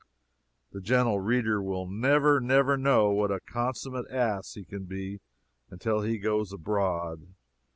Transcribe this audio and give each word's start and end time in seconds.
The 0.71 0.81
gentle 0.81 1.19
reader 1.19 1.61
will 1.61 1.87
never, 1.87 2.39
never 2.41 2.75
know 2.75 3.11
what 3.11 3.29
a 3.29 3.39
consummate 3.39 4.09
ass 4.09 4.55
he 4.55 4.65
can 4.65 4.85
become, 4.85 5.19
until 5.69 6.01
he 6.01 6.17
goes 6.17 6.51
abroad. 6.51 7.27